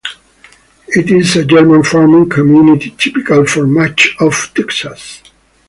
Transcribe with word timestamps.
It 0.87 1.11
is 1.11 1.35
a 1.35 1.45
German 1.45 1.83
farming 1.83 2.29
community 2.29 2.95
typical 2.97 3.45
for 3.45 3.67
much 3.67 4.15
of 4.19 4.51
Texas. 4.55 5.21